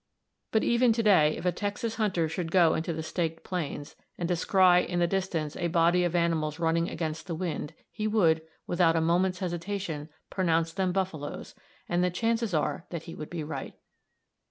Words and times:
But 0.49 0.63
even 0.63 0.91
to 0.93 1.03
day, 1.03 1.37
if 1.37 1.45
a 1.45 1.51
Texas 1.51 1.97
hunter 1.97 2.27
should 2.27 2.49
go 2.51 2.73
into 2.73 2.91
the 2.91 3.03
Staked 3.03 3.43
Plains, 3.43 3.95
and 4.17 4.27
descry 4.27 4.79
in 4.81 4.97
the 4.97 5.05
distance 5.05 5.55
a 5.55 5.67
body 5.67 6.03
of 6.03 6.15
animals 6.15 6.57
running 6.57 6.89
against 6.89 7.27
the 7.27 7.35
wind, 7.35 7.75
he 7.91 8.07
would, 8.07 8.41
without 8.65 8.95
a 8.95 8.99
moment's 9.01 9.37
hesitation, 9.37 10.09
pronounce 10.31 10.73
them 10.73 10.91
buffaloes, 10.91 11.53
and 11.87 12.03
the 12.03 12.09
chances 12.09 12.51
are 12.51 12.87
that 12.89 13.03
he 13.03 13.13
would 13.13 13.29
be 13.29 13.43
right. 13.43 13.75